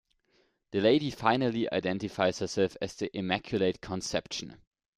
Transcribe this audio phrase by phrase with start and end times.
[0.71, 4.59] The lady finally identifies herself as "the Immaculate Conception".